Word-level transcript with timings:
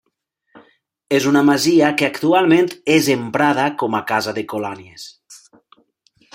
És 1.17 1.27
una 1.31 1.43
masia 1.49 1.91
que 1.99 2.07
actualment 2.07 2.71
és 2.95 3.11
emprada 3.17 3.69
com 3.83 4.01
a 4.01 4.03
casa 4.13 4.37
de 4.39 4.47
colònies. 4.55 5.09